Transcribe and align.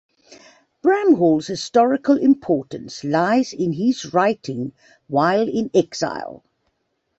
Bramhall's 0.81 1.45
historical 1.45 2.17
importance 2.17 3.03
lies 3.03 3.53
in 3.53 3.73
his 3.73 4.15
writing 4.15 4.71
while 5.05 5.47
in 5.47 5.69
exile. 5.75 6.43